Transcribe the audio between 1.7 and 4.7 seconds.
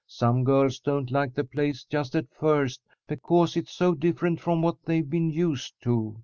just at first, because it's so different from